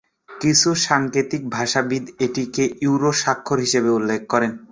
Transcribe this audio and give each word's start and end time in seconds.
কিছু 0.33 0.69
সাংকেতিক 0.85 1.41
ভাষাবিদ 1.49 2.03
এটিকে 2.25 2.63
ইউরো 2.83 3.11
স্বাক্ষর 3.21 3.57
হিসাবে 3.65 3.89
উল্লেখ 3.89 4.21
করেন। 4.29 4.51